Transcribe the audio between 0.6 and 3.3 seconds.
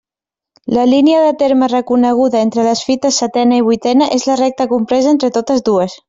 La línia de terme reconeguda entre les fites